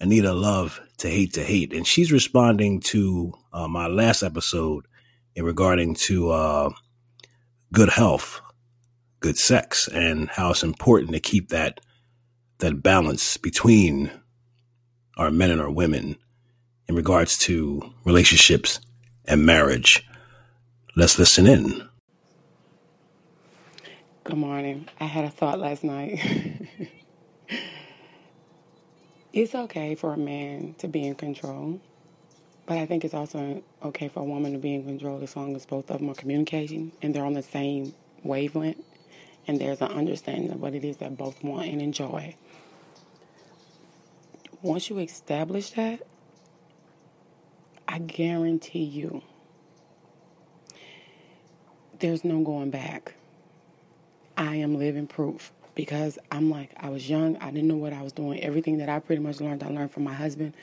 Anita 0.00 0.32
Love 0.32 0.80
to 0.96 1.10
Hate 1.10 1.34
to 1.34 1.44
Hate, 1.44 1.74
and 1.74 1.86
she's 1.86 2.10
responding 2.10 2.80
to 2.80 3.34
uh, 3.52 3.68
my 3.68 3.88
last 3.88 4.22
episode 4.22 4.86
in 5.34 5.44
regarding 5.44 5.94
to 5.94 6.30
uh, 6.30 6.70
good 7.72 7.90
health, 7.90 8.40
good 9.20 9.36
sex, 9.36 9.86
and 9.86 10.30
how 10.30 10.50
it's 10.50 10.62
important 10.62 11.12
to 11.12 11.20
keep 11.20 11.50
that 11.50 11.80
that 12.58 12.82
balance 12.82 13.36
between 13.36 14.10
our 15.18 15.30
men 15.30 15.50
and 15.50 15.60
our 15.60 15.70
women 15.70 16.16
in 16.88 16.94
regards 16.94 17.36
to 17.36 17.82
relationships 18.04 18.80
and 19.26 19.44
marriage. 19.44 20.06
Let's 20.94 21.18
listen 21.18 21.46
in. 21.46 21.88
Good 24.24 24.36
morning. 24.36 24.90
I 25.00 25.06
had 25.06 25.24
a 25.24 25.30
thought 25.30 25.58
last 25.58 25.82
night. 25.82 26.20
it's 29.32 29.54
okay 29.54 29.94
for 29.94 30.12
a 30.12 30.18
man 30.18 30.74
to 30.80 30.88
be 30.88 31.06
in 31.06 31.14
control, 31.14 31.80
but 32.66 32.76
I 32.76 32.84
think 32.84 33.06
it's 33.06 33.14
also 33.14 33.62
okay 33.82 34.08
for 34.08 34.20
a 34.20 34.24
woman 34.24 34.52
to 34.52 34.58
be 34.58 34.74
in 34.74 34.84
control 34.84 35.22
as 35.22 35.34
long 35.34 35.56
as 35.56 35.64
both 35.64 35.90
of 35.90 36.00
them 36.00 36.10
are 36.10 36.14
communicating 36.14 36.92
and 37.00 37.14
they're 37.14 37.24
on 37.24 37.32
the 37.32 37.42
same 37.42 37.94
wavelength 38.22 38.84
and 39.46 39.58
there's 39.58 39.80
an 39.80 39.92
understanding 39.92 40.50
of 40.50 40.60
what 40.60 40.74
it 40.74 40.84
is 40.84 40.98
that 40.98 41.16
both 41.16 41.42
want 41.42 41.68
and 41.70 41.80
enjoy. 41.80 42.36
Once 44.60 44.90
you 44.90 44.98
establish 44.98 45.70
that, 45.70 46.06
I 47.88 47.98
guarantee 47.98 48.84
you 48.84 49.22
there's 52.02 52.24
no 52.24 52.40
going 52.40 52.70
back. 52.70 53.14
I 54.36 54.56
am 54.56 54.76
living 54.76 55.06
proof 55.06 55.52
because 55.74 56.18
I'm 56.30 56.50
like, 56.50 56.72
I 56.76 56.90
was 56.90 57.08
young, 57.08 57.36
I 57.38 57.50
didn't 57.50 57.68
know 57.68 57.76
what 57.76 57.92
I 57.92 58.02
was 58.02 58.12
doing. 58.12 58.40
Everything 58.40 58.78
that 58.78 58.88
I 58.88 58.98
pretty 58.98 59.22
much 59.22 59.40
learned, 59.40 59.62
I 59.62 59.68
learned 59.68 59.92
from 59.92 60.04
my 60.04 60.12
husband. 60.12 60.54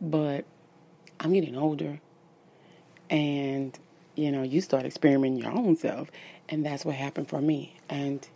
But 0.00 0.44
I'm 1.20 1.32
getting 1.32 1.56
older 1.56 2.00
and 3.08 3.78
you 4.16 4.32
know 4.32 4.42
you 4.42 4.60
start 4.60 4.84
experimenting 4.84 5.38
your 5.38 5.52
own 5.52 5.76
self, 5.76 6.10
and 6.48 6.66
that's 6.66 6.84
what 6.84 6.96
happened 6.96 7.28
for 7.28 7.40
me. 7.40 7.76
And 7.88 8.26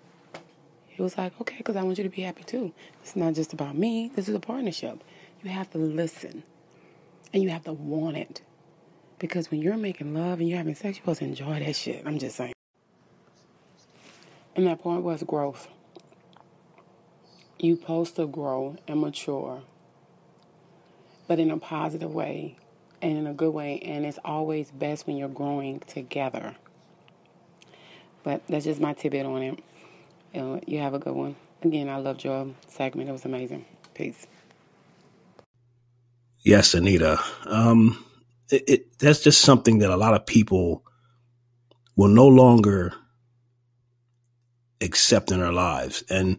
he 0.87 1.03
was 1.03 1.19
like, 1.19 1.38
okay, 1.41 1.57
because 1.59 1.75
I 1.75 1.83
want 1.83 1.99
you 1.99 2.05
to 2.05 2.11
be 2.11 2.23
happy 2.23 2.45
too. 2.45 2.73
It's 3.03 3.17
not 3.17 3.35
just 3.35 3.53
about 3.53 3.76
me. 3.76 4.11
This 4.15 4.29
is 4.29 4.35
a 4.35 4.41
partnership. 4.41 5.03
You 5.43 5.50
have 5.50 5.71
to 5.73 5.79
listen, 5.79 6.45
and 7.33 7.43
you 7.43 7.49
have 7.49 7.65
to 7.65 7.73
want 7.73 8.17
it, 8.17 8.43
because 9.18 9.50
when 9.50 9.62
you're 9.62 9.76
making 9.76 10.14
love 10.14 10.40
and 10.40 10.49
you're 10.49 10.58
having 10.58 10.75
sex, 10.75 10.96
you're 10.99 11.02
supposed 11.02 11.20
to 11.20 11.25
enjoy 11.26 11.61
that 11.61 11.76
shit. 11.76 12.02
I'm 12.06 12.18
just 12.18 12.37
saying. 12.37 12.52
And 14.54 14.66
that 14.66 14.80
point 14.80 15.02
was 15.02 15.23
growth. 15.23 15.68
You 17.58 17.76
supposed 17.76 18.16
to 18.16 18.26
grow 18.26 18.76
and 18.87 19.00
mature, 19.00 19.62
but 21.26 21.38
in 21.38 21.50
a 21.50 21.58
positive 21.58 22.12
way 22.14 22.56
and 23.00 23.16
in 23.18 23.26
a 23.26 23.32
good 23.35 23.52
way. 23.54 23.78
And 23.80 24.04
it's 24.04 24.18
always 24.25 24.70
best 24.70 25.06
when 25.06 25.16
you're 25.16 25.28
growing 25.28 25.80
together. 25.80 26.56
But 28.23 28.42
that's 28.49 28.64
just 28.64 28.80
my 28.80 28.92
tidbit 28.92 29.25
on 29.26 29.42
it. 29.42 29.58
You 30.68 30.80
have 30.80 30.94
a 30.94 30.99
good 30.99 31.14
one. 31.14 31.37
Again, 31.62 31.88
I 31.88 31.96
loved 31.96 32.25
your 32.25 32.49
segment. 32.68 33.08
It 33.08 33.12
was 33.12 33.25
amazing. 33.25 33.64
Peace. 33.94 34.26
Yes, 36.40 36.75
Anita. 36.75 37.18
Um, 37.46 38.04
it, 38.50 38.65
it, 38.69 38.99
that's 38.99 39.23
just 39.23 39.41
something 39.41 39.79
that 39.79 39.91
a 39.91 39.97
lot 39.97 40.15
of 40.15 40.26
people 40.26 40.85
will 41.97 42.09
no 42.09 42.26
longer 42.26 42.93
accept 44.81 45.31
in 45.31 45.41
their 45.41 45.53
lives. 45.53 46.05
And 46.11 46.38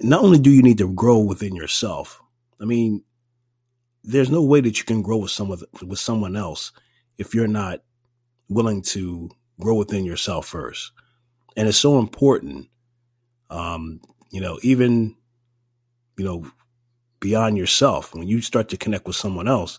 not 0.00 0.22
only 0.22 0.38
do 0.38 0.50
you 0.50 0.62
need 0.62 0.78
to 0.78 0.92
grow 0.92 1.18
within 1.18 1.54
yourself, 1.54 2.20
I 2.60 2.64
mean, 2.64 3.02
there's 4.04 4.30
no 4.30 4.42
way 4.42 4.60
that 4.60 4.78
you 4.78 4.84
can 4.84 5.02
grow 5.02 5.18
with 5.18 5.30
someone 5.30 5.60
with 5.82 5.98
someone 5.98 6.34
else 6.34 6.72
if 7.18 7.34
you're 7.34 7.46
not 7.46 7.82
willing 8.48 8.82
to 8.82 9.30
grow 9.60 9.76
within 9.76 10.04
yourself 10.04 10.46
first. 10.46 10.90
And 11.56 11.68
it's 11.68 11.78
so 11.78 11.98
important, 11.98 12.68
um, 13.50 14.00
you 14.30 14.40
know, 14.40 14.58
even 14.62 15.16
you 16.16 16.24
know, 16.24 16.46
beyond 17.20 17.56
yourself, 17.56 18.14
when 18.14 18.26
you 18.26 18.40
start 18.40 18.68
to 18.70 18.76
connect 18.76 19.06
with 19.06 19.16
someone 19.16 19.48
else, 19.48 19.78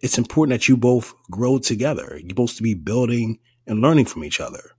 it's 0.00 0.18
important 0.18 0.58
that 0.58 0.68
you 0.68 0.76
both 0.76 1.14
grow 1.30 1.58
together. 1.58 2.18
You're 2.18 2.30
supposed 2.30 2.56
to 2.56 2.62
be 2.62 2.74
building 2.74 3.38
and 3.66 3.80
learning 3.80 4.06
from 4.06 4.24
each 4.24 4.40
other. 4.40 4.72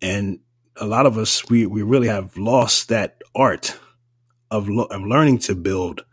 And 0.00 0.40
a 0.76 0.86
lot 0.86 1.06
of 1.06 1.18
us, 1.18 1.48
we, 1.48 1.66
we 1.66 1.82
really 1.82 2.08
have 2.08 2.36
lost 2.36 2.88
that 2.88 3.20
art 3.34 3.78
of, 4.50 4.68
lo- 4.68 4.84
of 4.84 5.02
learning 5.02 5.38
to 5.40 5.54
build 5.54 6.04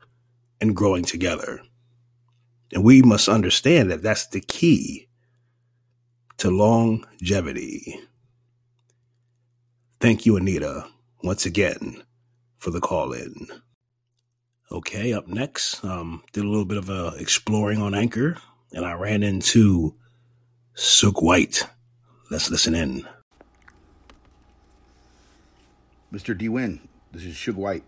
and 0.59 0.75
growing 0.75 1.03
together. 1.03 1.61
And 2.73 2.83
we 2.83 3.01
must 3.01 3.29
understand 3.29 3.91
that 3.91 4.01
that's 4.01 4.27
the 4.27 4.41
key 4.41 5.07
to 6.37 6.49
longevity. 6.49 7.99
Thank 9.99 10.25
you, 10.25 10.35
Anita, 10.35 10.85
once 11.23 11.45
again 11.45 12.03
for 12.57 12.71
the 12.71 12.81
call 12.81 13.13
in. 13.13 13.47
Okay, 14.71 15.13
up 15.13 15.27
next, 15.27 15.83
um, 15.85 16.23
did 16.33 16.43
a 16.43 16.47
little 16.47 16.65
bit 16.65 16.79
of 16.79 16.89
uh, 16.89 17.11
exploring 17.19 17.79
on 17.79 17.93
Anchor, 17.93 18.37
and 18.73 18.83
I 18.83 18.93
ran 18.93 19.21
into 19.21 19.93
Suge 20.75 21.21
White. 21.21 21.67
Let's 22.31 22.49
listen 22.49 22.73
in. 22.73 23.07
Mr. 26.11 26.35
D 26.35 26.49
Win, 26.49 26.81
this 27.11 27.23
is 27.23 27.35
Suge 27.35 27.53
White. 27.53 27.83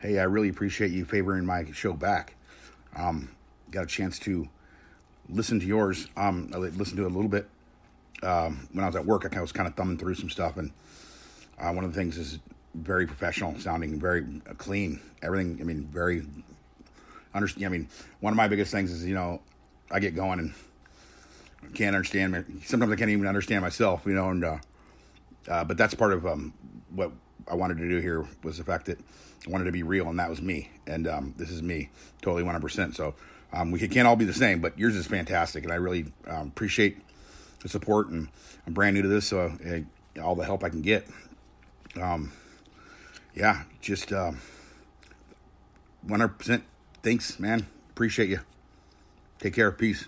Hey, 0.00 0.18
I 0.18 0.24
really 0.24 0.48
appreciate 0.48 0.90
you 0.90 1.04
favoring 1.04 1.46
my 1.46 1.64
show 1.70 1.92
back. 1.92 2.34
Um, 2.96 3.30
got 3.70 3.84
a 3.84 3.86
chance 3.86 4.18
to 4.20 4.48
listen 5.28 5.60
to 5.60 5.66
yours. 5.66 6.08
Um, 6.16 6.50
I 6.52 6.56
listened 6.56 6.96
to 6.96 7.04
it 7.04 7.12
a 7.12 7.14
little 7.14 7.30
bit 7.30 7.48
um, 8.24 8.68
when 8.72 8.82
I 8.82 8.88
was 8.88 8.96
at 8.96 9.06
work. 9.06 9.36
I 9.36 9.40
was 9.40 9.52
kind 9.52 9.68
of 9.68 9.76
thumbing 9.76 9.98
through 9.98 10.16
some 10.16 10.30
stuff, 10.30 10.56
and 10.56 10.72
uh, 11.60 11.70
one 11.70 11.84
of 11.84 11.94
the 11.94 11.98
things 11.98 12.18
is 12.18 12.40
very 12.76 13.06
professional 13.06 13.58
sounding, 13.58 13.98
very 14.00 14.24
uh, 14.48 14.54
clean. 14.54 15.00
Everything, 15.22 15.58
I 15.60 15.64
mean, 15.64 15.86
very. 15.86 16.26
Understand. 17.34 17.66
I 17.66 17.68
mean, 17.68 17.88
one 18.20 18.32
of 18.32 18.36
my 18.36 18.48
biggest 18.48 18.72
things 18.72 18.90
is 18.90 19.04
you 19.04 19.14
know, 19.14 19.42
I 19.90 20.00
get 20.00 20.14
going 20.14 20.38
and 20.38 20.54
can't 21.74 21.94
understand. 21.94 22.62
Sometimes 22.64 22.92
I 22.92 22.96
can't 22.96 23.10
even 23.10 23.26
understand 23.26 23.62
myself, 23.62 24.02
you 24.06 24.14
know, 24.14 24.30
and 24.30 24.44
uh, 24.44 24.58
uh, 25.48 25.64
but 25.64 25.76
that's 25.76 25.94
part 25.94 26.12
of 26.12 26.26
um, 26.26 26.52
what 26.90 27.12
I 27.48 27.54
wanted 27.54 27.78
to 27.78 27.88
do 27.88 27.98
here 27.98 28.26
was 28.42 28.58
the 28.58 28.64
fact 28.64 28.86
that 28.86 28.98
I 29.46 29.50
wanted 29.50 29.64
to 29.64 29.72
be 29.72 29.82
real, 29.82 30.08
and 30.08 30.18
that 30.18 30.30
was 30.30 30.42
me. 30.42 30.70
And 30.86 31.06
um, 31.06 31.34
this 31.36 31.50
is 31.50 31.62
me, 31.62 31.90
totally 32.22 32.42
100%. 32.42 32.94
So 32.94 33.14
um, 33.52 33.70
we 33.70 33.78
can't 33.88 34.08
all 34.08 34.16
be 34.16 34.24
the 34.24 34.34
same, 34.34 34.60
but 34.60 34.78
yours 34.78 34.96
is 34.96 35.06
fantastic, 35.06 35.64
and 35.64 35.72
I 35.72 35.76
really 35.76 36.06
um, 36.26 36.48
appreciate 36.48 36.98
the 37.60 37.68
support. 37.68 38.08
And 38.08 38.28
I'm 38.66 38.72
brand 38.72 38.94
new 38.94 39.02
to 39.02 39.08
this, 39.08 39.26
so 39.26 39.52
uh, 39.66 40.20
all 40.20 40.34
the 40.34 40.44
help 40.44 40.64
I 40.64 40.68
can 40.68 40.82
get. 40.82 41.06
Um, 42.00 42.32
yeah, 43.36 43.62
just 43.80 44.12
uh, 44.12 44.32
100% 46.06 46.62
thanks, 47.02 47.38
man. 47.38 47.66
Appreciate 47.90 48.28
you. 48.30 48.40
Take 49.38 49.54
care. 49.54 49.70
Peace. 49.70 50.06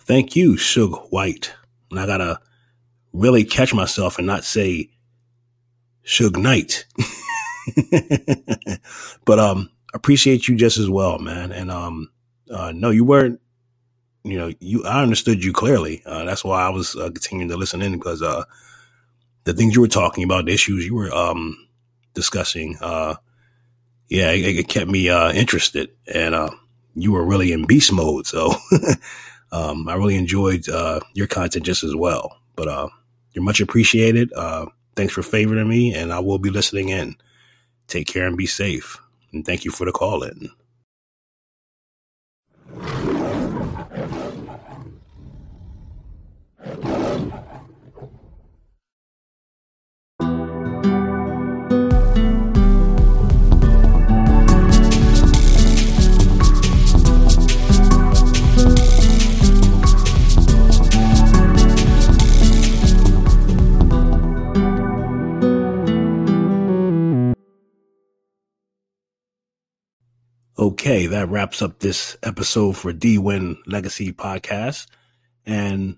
Thank 0.00 0.34
you, 0.34 0.54
Suge 0.54 1.10
White. 1.10 1.54
And 1.90 2.00
I 2.00 2.06
gotta 2.06 2.40
really 3.12 3.44
catch 3.44 3.72
myself 3.72 4.18
and 4.18 4.26
not 4.26 4.44
say 4.44 4.90
Suge 6.04 6.36
Knight. 6.36 6.86
but 9.24 9.38
um 9.38 9.70
appreciate 9.94 10.48
you 10.48 10.56
just 10.56 10.78
as 10.78 10.90
well, 10.90 11.18
man. 11.18 11.52
And 11.52 11.70
um 11.70 12.10
uh 12.50 12.72
no, 12.74 12.90
you 12.90 13.04
weren't 13.04 13.40
you 14.24 14.38
know, 14.38 14.52
you 14.60 14.84
I 14.84 15.02
understood 15.02 15.44
you 15.44 15.52
clearly. 15.52 16.02
Uh, 16.04 16.24
that's 16.24 16.44
why 16.44 16.62
I 16.62 16.68
was 16.70 16.96
uh, 16.96 17.10
continuing 17.10 17.48
to 17.50 17.56
listen 17.56 17.82
in 17.82 17.92
because 17.92 18.22
uh 18.22 18.44
the 19.44 19.52
things 19.54 19.74
you 19.74 19.80
were 19.80 19.88
talking 19.88 20.24
about, 20.24 20.46
the 20.46 20.52
issues 20.52 20.86
you 20.86 20.94
were 20.94 21.12
um 21.12 21.56
discussing, 22.14 22.76
uh 22.80 23.16
yeah, 24.08 24.30
it, 24.32 24.58
it 24.58 24.68
kept 24.68 24.90
me 24.90 25.08
uh 25.08 25.32
interested 25.32 25.90
and 26.12 26.34
uh 26.34 26.50
you 26.94 27.12
were 27.12 27.24
really 27.24 27.52
in 27.52 27.66
beast 27.66 27.92
mode. 27.92 28.26
So 28.26 28.54
um 29.52 29.88
I 29.88 29.94
really 29.94 30.16
enjoyed 30.16 30.68
uh 30.68 31.00
your 31.14 31.26
content 31.26 31.64
just 31.64 31.84
as 31.84 31.94
well. 31.96 32.38
But 32.56 32.68
uh 32.68 32.88
you're 33.32 33.44
much 33.44 33.60
appreciated. 33.60 34.32
Uh 34.34 34.66
Thanks 34.94 35.14
for 35.14 35.22
favoring 35.22 35.68
me, 35.68 35.94
and 35.94 36.12
I 36.12 36.20
will 36.20 36.38
be 36.38 36.50
listening 36.50 36.90
in. 36.90 37.16
Take 37.88 38.06
care 38.06 38.26
and 38.26 38.36
be 38.36 38.46
safe. 38.46 38.98
And 39.32 39.44
thank 39.44 39.64
you 39.64 39.70
for 39.70 39.86
the 39.86 39.92
call 39.92 40.22
in. 40.22 40.50
Okay, 70.82 71.06
that 71.06 71.28
wraps 71.28 71.62
up 71.62 71.78
this 71.78 72.16
episode 72.24 72.76
for 72.76 72.92
D 72.92 73.16
Win 73.16 73.56
Legacy 73.66 74.12
Podcast. 74.12 74.88
And 75.46 75.96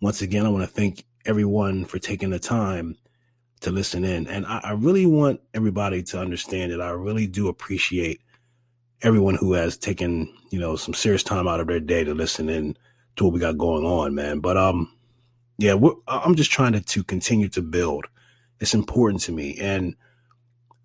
once 0.00 0.22
again, 0.22 0.44
I 0.44 0.48
want 0.48 0.64
to 0.64 0.74
thank 0.74 1.04
everyone 1.24 1.84
for 1.84 2.00
taking 2.00 2.30
the 2.30 2.40
time 2.40 2.96
to 3.60 3.70
listen 3.70 4.04
in. 4.04 4.26
And 4.26 4.44
I, 4.44 4.58
I, 4.64 4.72
really 4.72 5.06
want 5.06 5.40
everybody 5.54 6.02
to 6.02 6.18
understand 6.18 6.72
that 6.72 6.80
I 6.80 6.90
really 6.90 7.28
do 7.28 7.46
appreciate 7.46 8.22
everyone 9.02 9.36
who 9.36 9.52
has 9.52 9.76
taken, 9.76 10.34
you 10.50 10.58
know, 10.58 10.74
some 10.74 10.94
serious 10.94 11.22
time 11.22 11.46
out 11.46 11.60
of 11.60 11.68
their 11.68 11.78
day 11.78 12.02
to 12.02 12.12
listen 12.12 12.48
in 12.48 12.76
to 13.14 13.22
what 13.22 13.34
we 13.34 13.38
got 13.38 13.56
going 13.56 13.84
on, 13.84 14.16
man. 14.16 14.40
But 14.40 14.56
um, 14.56 14.92
yeah, 15.58 15.76
I'm 16.08 16.34
just 16.34 16.50
trying 16.50 16.72
to, 16.72 16.80
to 16.80 17.04
continue 17.04 17.50
to 17.50 17.62
build. 17.62 18.06
It's 18.58 18.74
important 18.74 19.22
to 19.22 19.32
me. 19.32 19.56
And 19.60 19.94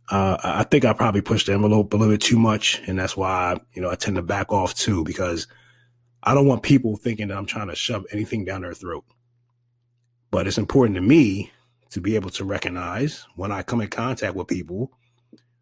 uh, 0.09 0.37
I 0.43 0.63
think 0.63 0.85
I 0.85 0.93
probably 0.93 1.21
pushed 1.21 1.47
the 1.47 1.53
envelope 1.53 1.93
a 1.93 1.97
little 1.97 2.13
bit 2.13 2.21
too 2.21 2.39
much, 2.39 2.81
and 2.87 2.97
that's 2.97 3.15
why 3.15 3.59
you 3.73 3.81
know 3.81 3.91
I 3.91 3.95
tend 3.95 4.15
to 4.15 4.21
back 4.21 4.51
off 4.51 4.73
too 4.73 5.03
because 5.03 5.47
I 6.23 6.33
don't 6.33 6.47
want 6.47 6.63
people 6.63 6.97
thinking 6.97 7.27
that 7.27 7.37
I'm 7.37 7.45
trying 7.45 7.67
to 7.69 7.75
shove 7.75 8.05
anything 8.11 8.43
down 8.43 8.61
their 8.61 8.73
throat. 8.73 9.05
But 10.31 10.47
it's 10.47 10.57
important 10.57 10.95
to 10.95 11.01
me 11.01 11.51
to 11.91 12.01
be 12.01 12.15
able 12.15 12.29
to 12.31 12.43
recognize 12.43 13.25
when 13.35 13.51
I 13.51 13.63
come 13.63 13.81
in 13.81 13.87
contact 13.89 14.35
with 14.35 14.47
people 14.47 14.91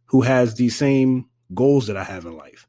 who 0.07 0.21
has 0.21 0.55
the 0.55 0.69
same 0.69 1.29
goals 1.53 1.87
that 1.87 1.97
I 1.97 2.03
have 2.03 2.25
in 2.25 2.37
life. 2.37 2.67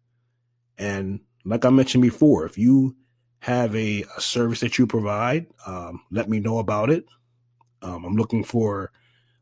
And 0.77 1.21
like 1.45 1.65
I 1.65 1.71
mentioned 1.71 2.03
before, 2.03 2.45
if 2.45 2.59
you 2.59 2.97
have 3.41 3.75
a, 3.75 4.05
a 4.17 4.21
service 4.21 4.61
that 4.61 4.79
you 4.79 4.87
provide, 4.87 5.47
um, 5.67 6.03
let 6.11 6.29
me 6.29 6.41
know 6.41 6.59
about 6.59 6.91
it. 6.91 7.05
Um, 7.83 8.05
I'm 8.05 8.17
looking 8.17 8.45
for 8.45 8.93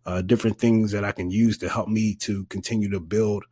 uh, 0.07 0.23
different 0.23 0.59
things 0.59 0.93
that 0.93 1.05
I 1.05 1.13
can 1.13 1.31
use 1.31 1.59
to 1.59 1.69
help 1.69 1.89
me 1.89 2.15
to 2.21 2.45
continue 2.47 2.89
to 2.91 3.01
build 3.01 3.45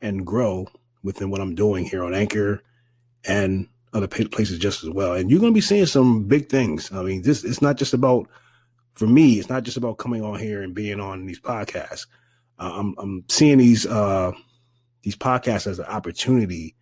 and 0.00 0.26
grow 0.26 0.66
within 1.02 1.30
what 1.30 1.40
I'm 1.40 1.54
doing 1.54 1.84
here 1.84 2.04
on 2.04 2.14
Anchor 2.14 2.60
and 3.24 3.68
other 3.92 4.08
places 4.08 4.58
just 4.58 4.82
as 4.82 4.90
well. 4.90 5.14
And 5.14 5.30
you're 5.30 5.40
going 5.40 5.52
to 5.52 5.56
be 5.56 5.60
seeing 5.60 5.86
some 5.86 6.24
big 6.24 6.48
things. 6.48 6.90
I 6.92 7.02
mean, 7.02 7.22
this 7.22 7.44
it's 7.44 7.62
not 7.62 7.76
just 7.76 7.94
about 7.94 8.28
for 8.94 9.06
me. 9.06 9.38
It's 9.38 9.48
not 9.48 9.62
just 9.62 9.76
about 9.76 9.98
coming 9.98 10.22
on 10.22 10.38
here 10.38 10.62
and 10.62 10.74
being 10.74 11.00
on 11.00 11.26
these 11.26 11.40
podcasts. 11.40 12.06
Uh, 12.58 12.72
I'm 12.74 12.94
I'm 12.98 13.24
seeing 13.28 13.58
these 13.58 13.86
uh, 13.86 14.32
these 15.02 15.16
podcasts 15.16 15.66
as 15.66 15.78
an 15.78 15.86
opportunity 15.86 16.74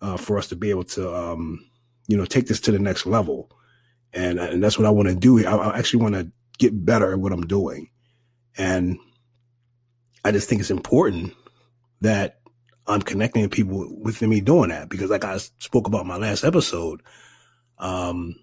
uh, 0.00 0.16
for 0.16 0.38
us 0.38 0.48
to 0.48 0.56
be 0.56 0.70
able 0.70 0.84
to 0.84 1.14
um, 1.14 1.64
you 2.06 2.16
know 2.16 2.26
take 2.26 2.46
this 2.46 2.60
to 2.60 2.72
the 2.72 2.78
next 2.78 3.06
level. 3.06 3.50
And 4.12 4.38
and 4.38 4.62
that's 4.62 4.78
what 4.78 4.86
I 4.86 4.90
want 4.90 5.08
to 5.08 5.14
do. 5.14 5.44
I, 5.44 5.56
I 5.56 5.78
actually 5.78 6.02
want 6.02 6.14
to 6.14 6.30
get 6.58 6.84
better 6.84 7.12
at 7.12 7.18
what 7.18 7.32
I'm 7.32 7.46
doing. 7.46 7.88
And 8.56 8.98
I 10.24 10.32
just 10.32 10.48
think 10.48 10.60
it's 10.60 10.70
important 10.70 11.34
that 12.00 12.40
I'm 12.86 13.02
connecting 13.02 13.48
people 13.48 13.86
with 13.98 14.20
me 14.22 14.40
doing 14.40 14.70
that 14.70 14.88
because, 14.88 15.10
like 15.10 15.24
I 15.24 15.38
spoke 15.58 15.86
about 15.86 16.06
my 16.06 16.16
last 16.16 16.44
episode, 16.44 17.02
um, 17.78 18.34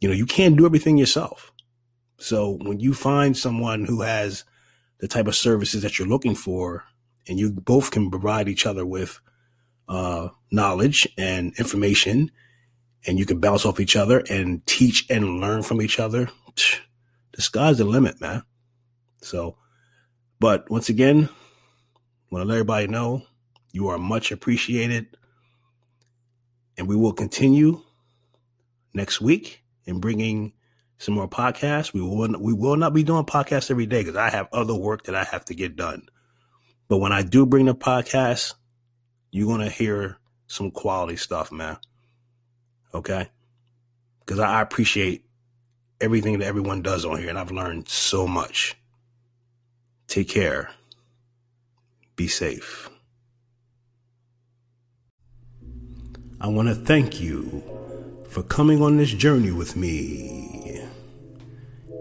you 0.00 0.08
know, 0.08 0.14
you 0.14 0.26
can't 0.26 0.56
do 0.56 0.66
everything 0.66 0.98
yourself. 0.98 1.52
So 2.18 2.58
when 2.62 2.80
you 2.80 2.94
find 2.94 3.36
someone 3.36 3.84
who 3.84 4.02
has 4.02 4.44
the 4.98 5.08
type 5.08 5.26
of 5.26 5.36
services 5.36 5.82
that 5.82 5.98
you're 5.98 6.08
looking 6.08 6.34
for, 6.34 6.84
and 7.26 7.38
you 7.38 7.52
both 7.52 7.90
can 7.90 8.10
provide 8.10 8.48
each 8.48 8.66
other 8.66 8.84
with 8.84 9.20
uh, 9.88 10.28
knowledge 10.50 11.08
and 11.16 11.52
information, 11.58 12.30
and 13.06 13.18
you 13.18 13.26
can 13.26 13.40
bounce 13.40 13.64
off 13.66 13.80
each 13.80 13.96
other 13.96 14.22
and 14.30 14.66
teach 14.66 15.06
and 15.10 15.40
learn 15.40 15.62
from 15.62 15.80
each 15.82 15.98
other, 15.98 16.28
the 17.32 17.42
sky's 17.42 17.78
the 17.78 17.84
limit, 17.84 18.20
man. 18.20 18.42
So, 19.24 19.56
but 20.40 20.70
once 20.70 20.88
again, 20.88 21.28
want 22.30 22.42
to 22.42 22.48
let 22.48 22.54
everybody 22.54 22.86
know 22.86 23.22
you 23.72 23.88
are 23.88 23.98
much 23.98 24.30
appreciated. 24.32 25.16
And 26.76 26.88
we 26.88 26.96
will 26.96 27.12
continue 27.12 27.82
next 28.92 29.20
week 29.20 29.62
in 29.84 30.00
bringing 30.00 30.52
some 30.98 31.14
more 31.14 31.28
podcasts. 31.28 31.92
We 31.92 32.00
will 32.00 32.40
we 32.40 32.52
will 32.52 32.76
not 32.76 32.94
be 32.94 33.02
doing 33.02 33.24
podcasts 33.24 33.70
every 33.70 33.86
day 33.86 34.00
because 34.00 34.16
I 34.16 34.30
have 34.30 34.48
other 34.52 34.74
work 34.74 35.04
that 35.04 35.14
I 35.14 35.24
have 35.24 35.44
to 35.46 35.54
get 35.54 35.76
done. 35.76 36.08
But 36.88 36.98
when 36.98 37.12
I 37.12 37.22
do 37.22 37.46
bring 37.46 37.66
the 37.66 37.74
podcast, 37.74 38.54
you're 39.30 39.48
gonna 39.48 39.70
hear 39.70 40.18
some 40.46 40.70
quality 40.70 41.16
stuff, 41.16 41.50
man. 41.50 41.78
Okay, 42.94 43.28
because 44.20 44.38
I 44.38 44.60
appreciate 44.60 45.24
everything 46.00 46.38
that 46.38 46.46
everyone 46.46 46.82
does 46.82 47.04
on 47.04 47.18
here, 47.18 47.28
and 47.28 47.38
I've 47.38 47.50
learned 47.50 47.88
so 47.88 48.26
much. 48.26 48.76
Take 50.14 50.28
care. 50.28 50.70
Be 52.14 52.28
safe. 52.28 52.88
I 56.40 56.46
want 56.46 56.68
to 56.68 56.76
thank 56.76 57.20
you 57.20 57.60
for 58.28 58.44
coming 58.44 58.80
on 58.80 58.96
this 58.96 59.10
journey 59.10 59.50
with 59.50 59.74
me 59.74 60.86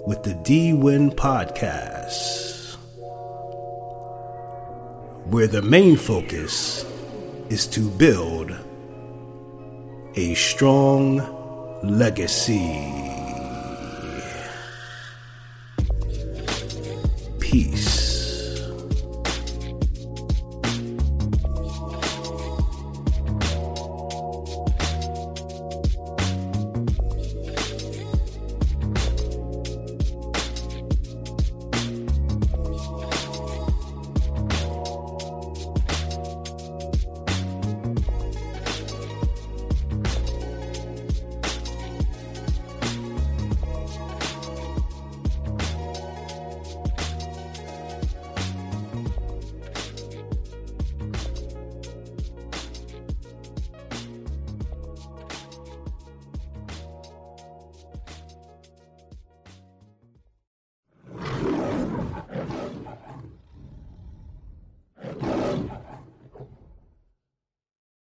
with 0.05 0.21
the 0.21 0.35
D 0.43 0.73
Win 0.73 1.09
Podcast, 1.09 2.75
where 5.31 5.47
the 5.47 5.63
main 5.63 5.97
focus 5.97 6.85
is 7.49 7.65
to 7.65 7.89
build 7.89 8.55
a 10.13 10.35
strong 10.35 11.17
legacy. 11.81 13.09
Peace. 17.39 18.02